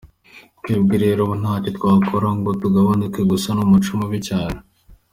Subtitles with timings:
[0.63, 4.59] Twebwe rero ubu ntacyo twakora ngo tubagarure, gusa ni umuco mubi cyane”.